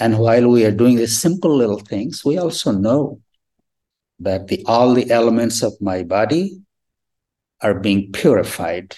And 0.00 0.18
while 0.18 0.48
we 0.48 0.64
are 0.64 0.72
doing 0.72 0.96
these 0.96 1.18
simple 1.18 1.54
little 1.54 1.78
things, 1.78 2.24
we 2.24 2.38
also 2.38 2.72
know 2.72 3.20
that 4.18 4.48
the, 4.48 4.64
all 4.66 4.94
the 4.94 5.10
elements 5.10 5.62
of 5.62 5.72
my 5.80 6.02
body 6.02 6.60
are 7.60 7.78
being 7.78 8.10
purified 8.12 8.96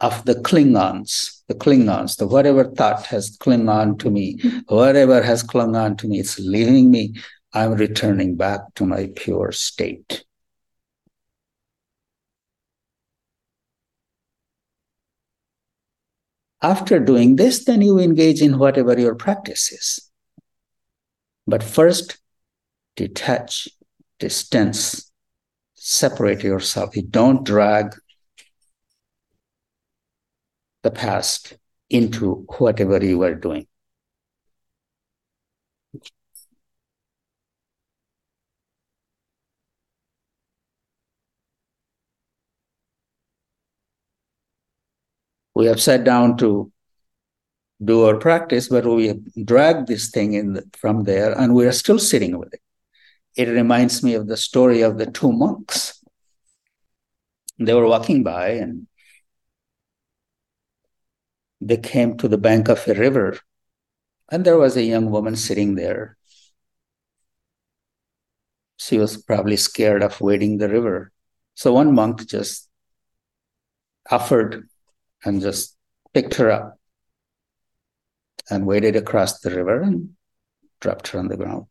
of 0.00 0.24
the 0.24 0.34
klingons, 0.34 1.42
the 1.48 1.54
klingons, 1.54 2.16
the 2.16 2.26
whatever 2.26 2.64
thought 2.64 3.06
has 3.06 3.36
clung 3.40 3.68
on 3.68 3.98
to 3.98 4.10
me, 4.10 4.38
whatever 4.68 5.22
has 5.22 5.42
clung 5.42 5.74
on 5.74 5.96
to 5.96 6.06
me, 6.06 6.20
it's 6.20 6.38
leaving 6.38 6.90
me. 6.90 7.14
I'm 7.52 7.74
returning 7.74 8.36
back 8.36 8.60
to 8.74 8.84
my 8.84 9.10
pure 9.16 9.52
state. 9.52 10.25
After 16.62 16.98
doing 16.98 17.36
this, 17.36 17.64
then 17.64 17.82
you 17.82 17.98
engage 17.98 18.40
in 18.40 18.58
whatever 18.58 18.98
your 18.98 19.14
practice 19.14 19.70
is. 19.70 20.10
But 21.46 21.62
first, 21.62 22.18
detach, 22.96 23.68
distance, 24.18 25.12
separate 25.74 26.42
yourself. 26.42 26.96
You 26.96 27.02
don't 27.02 27.44
drag 27.44 27.94
the 30.82 30.90
past 30.90 31.56
into 31.90 32.46
whatever 32.58 33.04
you 33.04 33.22
are 33.22 33.34
doing. 33.34 33.66
We 45.56 45.64
have 45.64 45.80
sat 45.80 46.04
down 46.04 46.36
to 46.36 46.70
do 47.82 48.04
our 48.04 48.18
practice, 48.18 48.68
but 48.68 48.84
we 48.84 49.14
dragged 49.42 49.88
this 49.88 50.10
thing 50.10 50.34
in 50.34 50.52
the, 50.52 50.62
from 50.76 51.04
there 51.04 51.32
and 51.32 51.54
we 51.54 51.66
are 51.66 51.72
still 51.72 51.98
sitting 51.98 52.38
with 52.38 52.52
it. 52.52 52.60
It 53.36 53.48
reminds 53.48 54.02
me 54.02 54.12
of 54.12 54.26
the 54.26 54.36
story 54.36 54.82
of 54.82 54.98
the 54.98 55.06
two 55.06 55.32
monks. 55.32 56.04
They 57.58 57.72
were 57.72 57.86
walking 57.86 58.22
by 58.22 58.48
and 58.50 58.86
they 61.62 61.78
came 61.78 62.18
to 62.18 62.28
the 62.28 62.36
bank 62.36 62.68
of 62.68 62.86
a 62.86 62.92
river, 62.92 63.38
and 64.30 64.44
there 64.44 64.58
was 64.58 64.76
a 64.76 64.82
young 64.82 65.10
woman 65.10 65.36
sitting 65.36 65.74
there. 65.74 66.18
She 68.76 68.98
was 68.98 69.16
probably 69.16 69.56
scared 69.56 70.02
of 70.02 70.20
wading 70.20 70.58
the 70.58 70.68
river. 70.68 71.12
So 71.54 71.72
one 71.72 71.94
monk 71.94 72.26
just 72.26 72.68
offered 74.10 74.68
and 75.26 75.40
just 75.40 75.76
picked 76.14 76.34
her 76.34 76.50
up 76.50 76.78
and 78.50 78.66
waded 78.66 78.96
across 78.96 79.40
the 79.40 79.50
river 79.50 79.82
and 79.82 80.10
dropped 80.80 81.08
her 81.08 81.18
on 81.18 81.28
the 81.28 81.36
ground. 81.36 81.66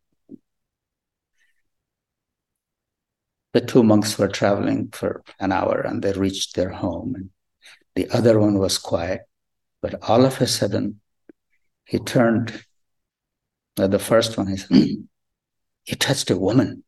The 3.54 3.62
two 3.62 3.84
monks 3.84 4.18
were 4.20 4.28
traveling 4.28 4.90
for 4.92 5.24
an 5.40 5.52
hour 5.52 5.80
and 5.80 6.02
they 6.02 6.12
reached 6.12 6.56
their 6.56 6.72
home. 6.72 7.16
And 7.16 7.30
the 7.96 8.10
other 8.10 8.40
one 8.40 8.60
was 8.60 8.78
quiet, 8.78 9.22
but 9.82 10.04
all 10.10 10.26
of 10.26 10.42
a 10.42 10.48
sudden 10.48 11.00
he 11.86 12.00
turned. 12.00 12.64
Uh, 13.78 13.88
the 13.88 14.00
first 14.00 14.38
one, 14.38 14.48
he 14.48 14.58
said, 14.58 14.72
He 15.84 15.96
touched 15.96 16.32
a 16.32 16.38
woman. 16.38 16.85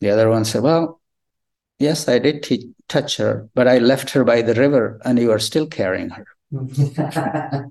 The 0.00 0.10
other 0.10 0.28
one 0.28 0.44
said, 0.44 0.62
Well, 0.62 1.00
yes, 1.78 2.08
I 2.08 2.18
did 2.18 2.42
t- 2.42 2.72
touch 2.88 3.16
her, 3.16 3.48
but 3.54 3.68
I 3.68 3.78
left 3.78 4.10
her 4.10 4.24
by 4.24 4.42
the 4.42 4.54
river 4.54 5.00
and 5.04 5.18
you 5.18 5.30
are 5.32 5.38
still 5.38 5.66
carrying 5.66 6.10
her. 6.10 6.26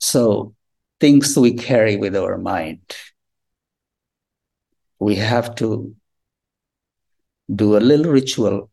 so, 0.00 0.54
things 1.00 1.36
we 1.36 1.54
carry 1.54 1.96
with 1.96 2.16
our 2.16 2.38
mind, 2.38 2.80
we 4.98 5.14
have 5.16 5.54
to 5.56 5.94
do 7.54 7.76
a 7.76 7.80
little 7.80 8.12
ritual 8.12 8.70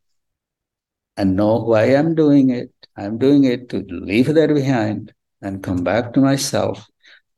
and 1.16 1.36
know 1.36 1.56
why 1.56 1.94
I'm 1.94 2.14
doing 2.14 2.50
it. 2.50 2.72
I'm 2.96 3.18
doing 3.18 3.44
it 3.44 3.68
to 3.70 3.84
leave 3.88 4.34
that 4.34 4.52
behind 4.52 5.12
and 5.40 5.62
come 5.62 5.84
back 5.84 6.12
to 6.14 6.20
myself. 6.20 6.86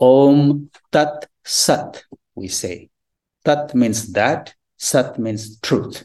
Om 0.01 0.71
Tat 0.93 1.27
Sat, 1.45 2.05
we 2.35 2.49
say. 2.49 2.91
Tat 3.49 3.75
means 3.75 4.13
that, 4.13 4.55
Sat 4.77 5.19
means 5.19 5.59
truth. 5.61 6.05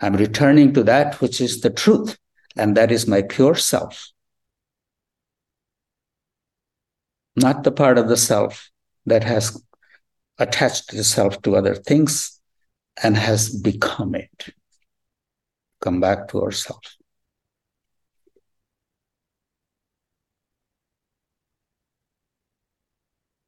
I'm 0.00 0.14
returning 0.16 0.74
to 0.74 0.82
that 0.82 1.18
which 1.22 1.40
is 1.40 1.62
the 1.62 1.70
truth, 1.70 2.18
and 2.56 2.76
that 2.76 2.92
is 2.92 3.08
my 3.08 3.22
pure 3.22 3.54
self. 3.54 4.10
Not 7.36 7.64
the 7.64 7.72
part 7.72 7.96
of 7.96 8.08
the 8.08 8.18
self 8.18 8.70
that 9.06 9.24
has 9.24 9.58
attached 10.36 10.92
itself 10.92 11.40
to 11.40 11.56
other 11.56 11.74
things 11.74 12.38
and 13.02 13.16
has 13.16 13.48
become 13.48 14.14
it. 14.14 14.54
Come 15.80 16.00
back 16.00 16.28
to 16.28 16.42
ourselves. 16.42 16.98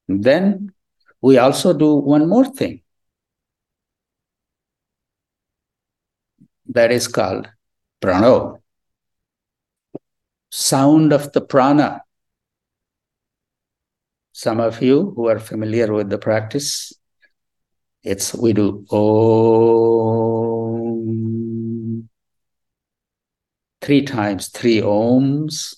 Then 0.09 0.73
we 1.27 1.39
also 1.39 1.73
do 1.73 1.95
one 1.97 2.29
more 2.29 2.45
thing. 2.45 2.83
That 6.69 6.93
is 6.93 7.09
called 7.09 7.49
Pranav, 8.01 8.61
sound 10.51 11.13
of 11.13 11.33
the 11.33 11.41
prana. 11.41 12.03
Some 14.31 14.61
of 14.61 14.81
you 14.81 15.13
who 15.17 15.27
are 15.27 15.41
familiar 15.41 15.93
with 15.93 16.11
the 16.11 16.19
practice, 16.19 16.93
it's 18.05 18.33
we 18.33 18.53
do 18.53 18.87
om. 18.91 19.27
Three 23.81 24.03
times, 24.03 24.49
three 24.49 24.81
Oms, 24.81 25.75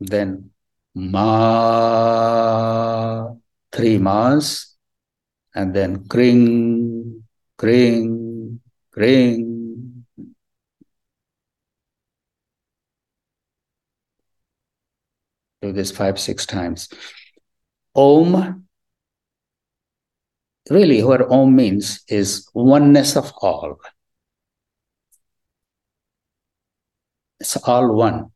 then 0.00 0.50
ma, 0.94 2.12
three 3.72 3.98
mas, 3.98 4.74
and 5.54 5.74
then 5.74 6.06
kring, 6.08 7.24
kring, 7.56 8.60
kring. 8.92 10.04
Do 15.62 15.72
this 15.72 15.92
five, 15.92 16.18
six 16.18 16.44
times. 16.44 16.88
Om, 17.94 18.66
really, 20.70 21.02
what 21.02 21.30
Om 21.30 21.54
means 21.54 22.02
is 22.08 22.48
oneness 22.54 23.16
of 23.16 23.32
all. 23.40 23.76
It's 27.38 27.56
all 27.56 27.94
one. 27.94 28.31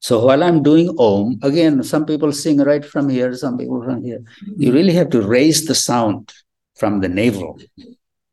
So 0.00 0.24
while 0.24 0.44
I'm 0.44 0.62
doing 0.62 0.94
Om, 0.98 1.38
again, 1.42 1.82
some 1.82 2.06
people 2.06 2.32
sing 2.32 2.58
right 2.58 2.84
from 2.84 3.08
here, 3.08 3.34
some 3.34 3.58
people 3.58 3.82
from 3.82 4.02
here. 4.02 4.22
You 4.56 4.72
really 4.72 4.92
have 4.94 5.10
to 5.10 5.22
raise 5.22 5.66
the 5.66 5.74
sound 5.74 6.32
from 6.76 7.00
the 7.00 7.08
navel. 7.08 7.58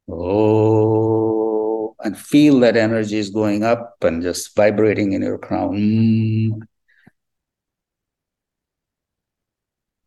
Oh, 0.07 1.95
and 2.03 2.15
feel 2.15 2.59
that 2.59 2.77
energy 2.77 3.17
is 3.17 3.31
going 3.31 3.63
up 3.63 3.95
and 4.01 4.21
just 4.21 4.55
vibrating 4.55 5.13
in 5.13 5.23
your 5.23 5.39
crown. 5.39 5.75
Mm. 5.75 6.61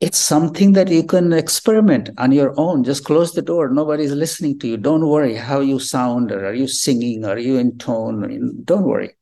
It's 0.01 0.19
something 0.19 0.75
that 0.75 0.89
you 0.89 1.03
can 1.03 1.33
experiment 1.33 2.11
on 2.19 2.31
your 2.31 2.55
own. 2.57 2.85
Just 2.85 3.05
close 3.05 3.33
the 3.33 3.43
door. 3.43 3.69
Nobody's 3.69 4.13
listening 4.13 4.61
to 4.61 4.69
you. 4.69 4.77
Don't 4.77 5.09
worry 5.09 5.35
how 5.35 5.59
you 5.59 5.81
sound, 5.81 6.31
or 6.31 6.47
are 6.47 6.55
you 6.55 6.69
singing, 6.69 7.25
are 7.25 7.37
you 7.39 7.57
in 7.57 7.79
tone? 7.79 8.63
Don't 8.63 8.85
worry. 8.85 9.17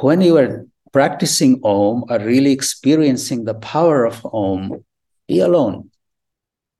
When 0.00 0.22
you 0.22 0.38
are 0.38 0.66
practicing 0.92 1.60
Om 1.64 2.04
or 2.08 2.18
really 2.18 2.52
experiencing 2.52 3.44
the 3.44 3.54
power 3.54 4.04
of 4.04 4.24
Om, 4.32 4.84
be 5.26 5.40
alone. 5.40 5.90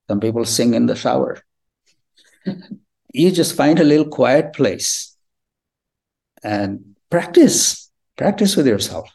Some 0.08 0.20
people 0.20 0.44
sing 0.44 0.74
in 0.74 0.86
the 0.86 0.94
shower. 0.94 1.42
you 3.12 3.30
just 3.30 3.56
find 3.56 3.80
a 3.80 3.84
little 3.84 4.08
quiet 4.08 4.52
place 4.52 5.16
and 6.42 6.96
practice. 7.10 7.90
Practice 8.16 8.56
with 8.56 8.66
yourself. 8.66 9.08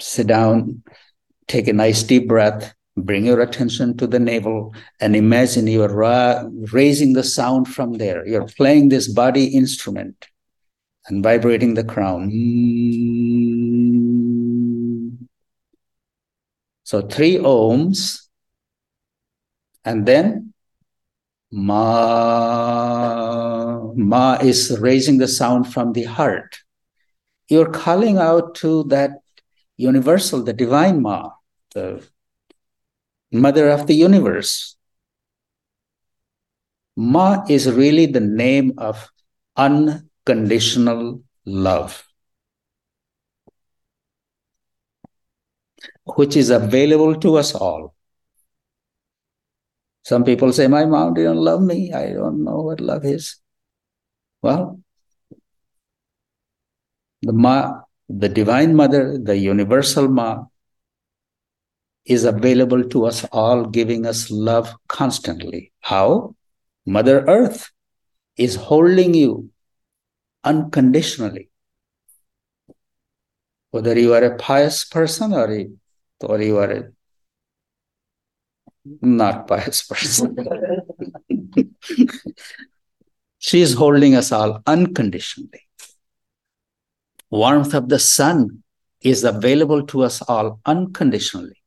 Sit 0.00 0.26
down, 0.26 0.82
take 1.46 1.68
a 1.68 1.72
nice 1.72 2.02
deep 2.02 2.28
breath, 2.28 2.74
bring 2.96 3.26
your 3.26 3.40
attention 3.40 3.96
to 3.96 4.06
the 4.06 4.18
navel, 4.18 4.74
and 5.00 5.14
imagine 5.14 5.66
you 5.66 5.82
are 5.82 5.94
ra- 5.94 6.44
raising 6.72 7.12
the 7.12 7.24
sound 7.24 7.68
from 7.68 7.94
there. 7.94 8.26
You're 8.26 8.46
playing 8.46 8.88
this 8.88 9.08
body 9.12 9.46
instrument 9.46 10.28
and 11.08 11.22
vibrating 11.22 11.74
the 11.74 11.84
crown. 11.84 12.30
So 16.84 17.02
three 17.02 17.36
Oms, 17.38 18.28
and 19.84 20.06
then 20.06 20.54
ma. 21.50 22.68
Ma 23.94 24.38
is 24.40 24.78
raising 24.78 25.18
the 25.18 25.28
sound 25.28 25.72
from 25.72 25.92
the 25.92 26.04
heart. 26.04 26.58
You're 27.48 27.70
calling 27.70 28.18
out 28.18 28.54
to 28.56 28.84
that 28.84 29.10
universal, 29.76 30.42
the 30.42 30.52
divine 30.52 31.02
Ma, 31.02 31.30
the 31.74 32.06
mother 33.32 33.70
of 33.70 33.86
the 33.86 33.94
universe. 33.94 34.76
Ma 36.96 37.44
is 37.48 37.70
really 37.70 38.06
the 38.06 38.20
name 38.20 38.74
of 38.78 39.10
conditional 40.28 41.22
love, 41.46 42.04
which 46.16 46.36
is 46.36 46.50
available 46.50 47.16
to 47.16 47.36
us 47.36 47.54
all. 47.54 47.94
Some 50.04 50.24
people 50.24 50.52
say, 50.52 50.66
My 50.66 50.84
mom 50.84 51.14
didn't 51.14 51.36
love 51.38 51.62
me. 51.62 51.92
I 51.92 52.12
don't 52.12 52.44
know 52.44 52.60
what 52.60 52.80
love 52.80 53.06
is. 53.06 53.36
Well, 54.42 54.80
the 57.22 57.32
Ma, 57.32 57.80
the 58.08 58.28
Divine 58.28 58.74
Mother, 58.76 59.18
the 59.18 59.36
Universal 59.36 60.08
Ma, 60.08 60.44
is 62.04 62.24
available 62.24 62.84
to 62.84 63.06
us 63.06 63.24
all, 63.32 63.64
giving 63.64 64.06
us 64.06 64.30
love 64.30 64.74
constantly. 64.88 65.72
How? 65.80 66.34
Mother 66.86 67.24
Earth 67.26 67.70
is 68.36 68.56
holding 68.56 69.14
you 69.14 69.50
unconditionally. 70.44 71.50
Whether 73.70 73.98
you 73.98 74.14
are 74.14 74.24
a 74.24 74.36
pious 74.36 74.84
person 74.84 75.32
or, 75.32 75.52
a, 75.52 75.68
or 76.20 76.40
you 76.40 76.58
are 76.58 76.70
a 76.70 76.88
not 79.02 79.46
pious 79.46 79.82
person. 79.88 80.36
she 83.38 83.60
is 83.60 83.74
holding 83.74 84.14
us 84.14 84.32
all 84.32 84.62
unconditionally. 84.66 85.66
Warmth 87.30 87.74
of 87.74 87.88
the 87.88 87.98
sun 87.98 88.62
is 89.02 89.22
available 89.24 89.86
to 89.86 90.02
us 90.02 90.22
all 90.22 90.60
unconditionally. 90.64 91.62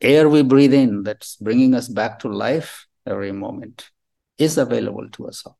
Air 0.00 0.28
we 0.28 0.42
breathe 0.42 0.74
in, 0.74 1.02
that's 1.02 1.36
bringing 1.36 1.74
us 1.74 1.88
back 1.88 2.18
to 2.20 2.28
life 2.28 2.86
every 3.06 3.30
moment, 3.30 3.90
is 4.38 4.58
available 4.58 5.08
to 5.10 5.28
us 5.28 5.44
all 5.46 5.58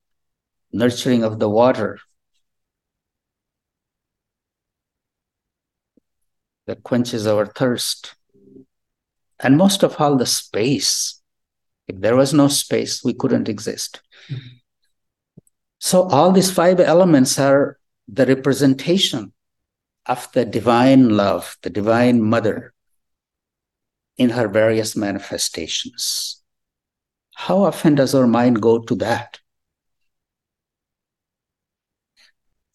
nurturing 0.73 1.23
of 1.23 1.39
the 1.39 1.49
water 1.49 1.99
that 6.67 6.83
quenches 6.83 7.27
our 7.27 7.47
thirst. 7.47 8.15
And 9.41 9.57
most 9.57 9.83
of 9.83 10.01
all, 10.01 10.17
the 10.17 10.27
space. 10.27 11.21
If 11.89 12.01
there 12.01 12.17
was 12.17 12.33
no 12.33 12.49
space, 12.49 13.03
we 13.05 13.13
couldn't 13.13 13.49
exist. 13.49 14.01
Mm-hmm. 14.31 14.57
So, 15.81 16.03
all 16.03 16.31
these 16.31 16.51
five 16.51 16.79
elements 16.79 17.39
are 17.41 17.79
the 18.07 18.25
representation 18.25 19.33
of 20.07 20.31
the 20.33 20.45
divine 20.45 21.17
love, 21.17 21.57
the 21.63 21.71
divine 21.71 22.23
mother 22.23 22.73
in 24.17 24.31
her 24.31 24.49
various 24.49 24.95
manifestations. 24.95 26.43
How 27.35 27.65
often 27.65 27.97
does 27.97 28.15
our 28.15 28.27
mind 28.27 28.63
go 28.63 28.79
to 28.79 28.95
that? 28.97 29.41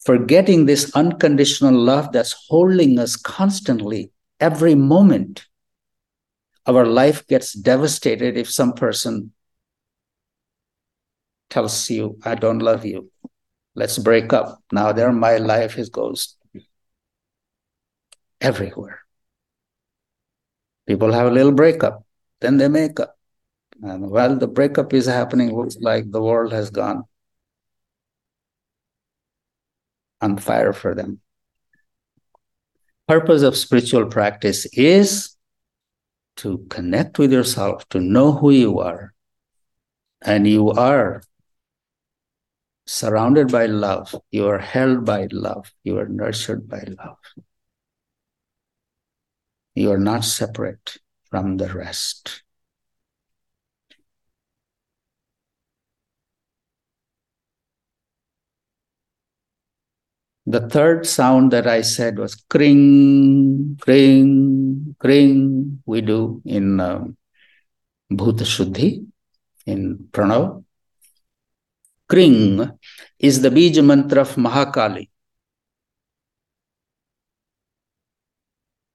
Forgetting 0.04 0.66
this 0.66 0.94
unconditional 0.94 1.74
love 1.74 2.12
that's 2.12 2.34
holding 2.48 2.98
us 2.98 3.16
constantly 3.16 4.10
every 4.40 4.74
moment 4.74 5.46
our 6.66 6.84
life 6.84 7.26
gets 7.26 7.54
devastated 7.54 8.36
if 8.36 8.50
some 8.50 8.74
person 8.74 9.32
tells 11.48 11.88
you, 11.88 12.18
I 12.24 12.34
don't 12.34 12.58
love 12.58 12.84
you. 12.84 13.10
Let's 13.74 13.96
break 13.96 14.34
up. 14.34 14.62
Now 14.70 14.92
there 14.92 15.10
my 15.12 15.38
life 15.38 15.78
is 15.78 15.88
goes 15.88 16.36
everywhere. 18.40 19.00
People 20.86 21.12
have 21.12 21.26
a 21.26 21.30
little 21.30 21.52
breakup, 21.52 22.04
then 22.40 22.58
they 22.58 22.68
make 22.68 23.00
up. 23.00 23.16
And 23.82 24.10
while 24.10 24.36
the 24.36 24.48
breakup 24.48 24.92
is 24.92 25.06
happening, 25.06 25.56
looks 25.56 25.76
like 25.80 26.10
the 26.10 26.20
world 26.20 26.52
has 26.52 26.70
gone 26.70 27.04
on 30.20 30.36
fire 30.36 30.72
for 30.72 30.94
them. 30.94 31.20
Purpose 33.06 33.42
of 33.42 33.56
spiritual 33.56 34.06
practice 34.06 34.66
is 34.66 35.36
to 36.36 36.66
connect 36.68 37.18
with 37.18 37.32
yourself, 37.32 37.88
to 37.88 38.00
know 38.00 38.32
who 38.32 38.50
you 38.50 38.80
are. 38.80 39.14
And 40.22 40.46
you 40.46 40.70
are 40.70 41.22
surrounded 42.86 43.52
by 43.52 43.66
love, 43.66 44.14
you 44.30 44.46
are 44.48 44.58
held 44.58 45.04
by 45.04 45.28
love, 45.30 45.72
you 45.84 45.98
are 45.98 46.08
nurtured 46.08 46.68
by 46.68 46.82
love. 46.98 47.18
You 49.74 49.92
are 49.92 49.98
not 49.98 50.24
separate 50.24 50.96
from 51.30 51.58
the 51.58 51.68
rest. 51.68 52.42
The 60.48 60.66
third 60.66 61.06
sound 61.06 61.52
that 61.52 61.66
I 61.66 61.82
said 61.82 62.18
was 62.18 62.34
kring, 62.34 63.76
kring, 63.82 64.96
kring, 64.98 65.82
we 65.84 66.00
do 66.00 66.40
in 66.46 66.80
um, 66.80 67.18
Bhuta 68.10 68.46
Shuddhi, 68.46 69.04
in 69.66 70.08
Pranav. 70.10 70.64
Kring 72.08 72.70
is 73.18 73.42
the 73.42 73.50
Bija 73.50 73.84
mantra 73.84 74.22
of 74.22 74.36
Mahakali. 74.36 75.10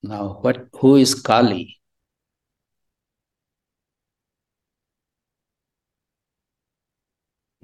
Now, 0.01 0.39
what 0.41 0.69
who 0.73 0.95
is 0.95 1.13
Kali? 1.13 1.77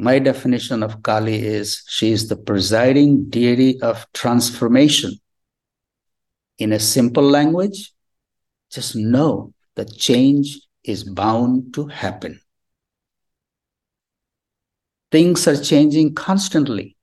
My 0.01 0.17
definition 0.17 0.81
of 0.81 1.03
Kali 1.03 1.45
is 1.45 1.83
she 1.89 2.13
is 2.13 2.29
the 2.29 2.37
presiding 2.37 3.29
deity 3.29 3.81
of 3.81 4.07
transformation. 4.13 5.11
In 6.57 6.71
a 6.71 6.79
simple 6.79 7.21
language, 7.23 7.91
just 8.71 8.95
know 8.95 9.53
that 9.75 9.93
change 9.97 10.57
is 10.85 11.03
bound 11.03 11.73
to 11.73 11.87
happen. 11.87 12.39
Things 15.11 15.45
are 15.49 15.61
changing 15.61 16.15
constantly. 16.15 16.95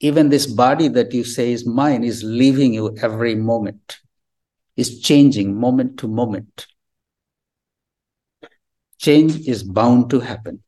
Even 0.00 0.28
this 0.28 0.48
body 0.48 0.88
that 0.88 1.14
you 1.14 1.22
say 1.22 1.52
is 1.52 1.64
mine 1.64 2.02
is 2.02 2.24
leaving 2.24 2.74
you 2.74 2.96
every 3.00 3.36
moment, 3.36 3.98
is 4.76 5.00
changing 5.00 5.54
moment 5.54 6.00
to 6.00 6.08
moment. 6.08 6.66
Change 8.98 9.46
is 9.46 9.62
bound 9.62 10.10
to 10.10 10.18
happen. 10.18 10.63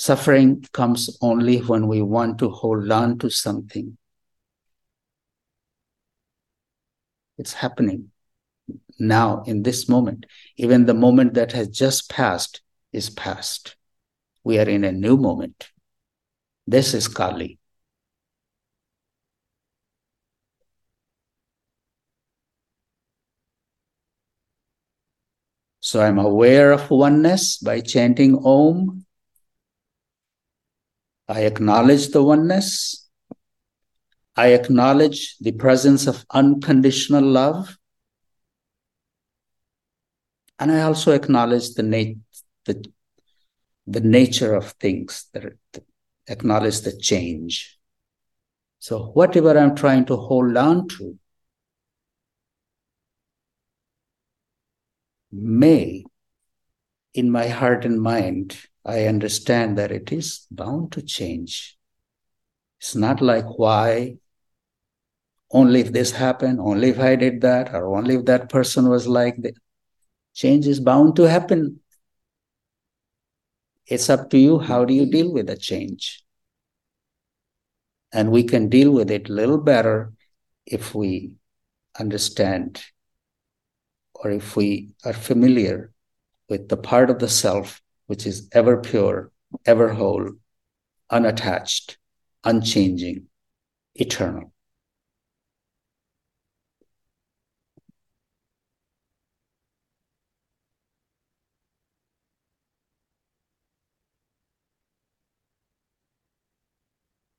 Suffering 0.00 0.64
comes 0.72 1.18
only 1.20 1.58
when 1.58 1.88
we 1.88 2.00
want 2.02 2.38
to 2.38 2.50
hold 2.50 2.88
on 2.92 3.18
to 3.18 3.28
something. 3.28 3.98
It's 7.36 7.52
happening 7.52 8.12
now 9.00 9.42
in 9.44 9.64
this 9.64 9.88
moment. 9.88 10.26
Even 10.56 10.86
the 10.86 10.94
moment 10.94 11.34
that 11.34 11.50
has 11.50 11.66
just 11.66 12.08
passed 12.08 12.60
is 12.92 13.10
past. 13.10 13.74
We 14.44 14.60
are 14.60 14.68
in 14.68 14.84
a 14.84 14.92
new 14.92 15.16
moment. 15.16 15.68
This 16.64 16.94
is 16.94 17.08
Kali. 17.08 17.58
So 25.80 26.00
I'm 26.00 26.20
aware 26.20 26.70
of 26.70 26.88
oneness 26.88 27.56
by 27.58 27.80
chanting 27.80 28.38
Om. 28.44 29.06
I 31.28 31.40
acknowledge 31.42 32.08
the 32.08 32.22
oneness. 32.22 33.06
I 34.36 34.48
acknowledge 34.48 35.36
the 35.38 35.52
presence 35.52 36.06
of 36.06 36.24
unconditional 36.30 37.24
love. 37.24 37.76
And 40.58 40.72
I 40.72 40.82
also 40.82 41.12
acknowledge 41.12 41.74
the, 41.74 41.82
nat- 41.82 42.16
the, 42.64 42.84
the 43.86 44.00
nature 44.00 44.54
of 44.54 44.72
things, 44.72 45.26
that, 45.32 45.52
acknowledge 46.28 46.80
the 46.80 46.96
change. 46.96 47.78
So, 48.80 49.06
whatever 49.06 49.58
I'm 49.58 49.74
trying 49.74 50.06
to 50.06 50.16
hold 50.16 50.56
on 50.56 50.88
to 50.88 51.18
may, 55.32 56.04
in 57.14 57.30
my 57.30 57.48
heart 57.48 57.84
and 57.84 58.00
mind, 58.00 58.56
I 58.88 59.04
understand 59.04 59.76
that 59.76 59.92
it 59.92 60.10
is 60.12 60.46
bound 60.50 60.92
to 60.92 61.02
change. 61.02 61.76
It's 62.80 62.94
not 62.94 63.20
like 63.20 63.44
why, 63.58 64.16
only 65.50 65.80
if 65.80 65.92
this 65.92 66.12
happened, 66.12 66.58
only 66.58 66.88
if 66.88 66.98
I 66.98 67.14
did 67.14 67.42
that, 67.42 67.74
or 67.74 67.94
only 67.94 68.14
if 68.14 68.24
that 68.24 68.48
person 68.48 68.88
was 68.88 69.06
like 69.06 69.36
that. 69.42 69.52
Change 70.32 70.66
is 70.66 70.80
bound 70.80 71.16
to 71.16 71.24
happen. 71.24 71.80
It's 73.86 74.08
up 74.08 74.30
to 74.30 74.38
you. 74.38 74.58
How 74.58 74.86
do 74.86 74.94
you 74.94 75.04
deal 75.04 75.34
with 75.34 75.48
the 75.48 75.56
change? 75.56 76.24
And 78.10 78.30
we 78.30 78.42
can 78.42 78.70
deal 78.70 78.90
with 78.90 79.10
it 79.10 79.28
a 79.28 79.32
little 79.32 79.58
better 79.58 80.14
if 80.64 80.94
we 80.94 81.32
understand 82.00 82.82
or 84.14 84.30
if 84.30 84.56
we 84.56 84.94
are 85.04 85.12
familiar 85.12 85.92
with 86.48 86.70
the 86.70 86.78
part 86.78 87.10
of 87.10 87.18
the 87.18 87.28
self 87.28 87.82
which 88.08 88.26
is 88.26 88.50
ever 88.52 88.78
pure, 88.78 89.32
ever 89.66 89.90
whole, 89.94 90.32
unattached, 91.10 91.98
unchanging, 92.44 93.28
eternal. 93.96 94.52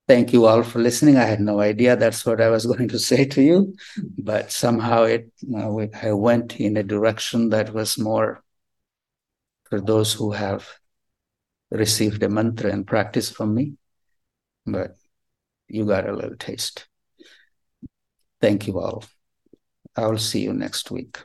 Thank 0.08 0.34
you 0.34 0.46
all 0.48 0.64
for 0.64 0.80
listening. 0.80 1.18
I 1.18 1.26
had 1.26 1.40
no 1.40 1.60
idea 1.60 1.96
that's 1.96 2.26
what 2.26 2.42
I 2.42 2.50
was 2.50 2.66
going 2.72 2.88
to 2.90 3.00
say 3.00 3.26
to 3.26 3.42
you, 3.42 3.76
but 4.18 4.52
somehow 4.52 5.04
it 5.04 5.32
uh, 5.56 5.70
I 5.94 6.14
went 6.14 6.60
in 6.60 6.78
a 6.78 6.84
direction 6.84 7.50
that 7.50 7.74
was 7.74 7.98
more 7.98 8.44
for 9.70 9.80
those 9.80 10.14
who 10.14 10.32
have 10.32 10.68
received 11.72 12.24
a 12.24 12.30
mantra 12.30 12.72
and 12.72 12.86
practice 12.86 13.30
from 13.30 13.54
me, 13.54 13.74
but 14.66 14.96
you 15.68 15.86
got 15.86 16.10
a 16.10 16.14
little 16.14 16.36
taste. 16.36 16.88
Thank 18.42 18.68
you 18.68 18.80
all. 18.80 19.04
I 19.96 20.08
will 20.08 20.18
see 20.18 20.42
you 20.42 20.54
next 20.54 20.92
week. 20.92 21.18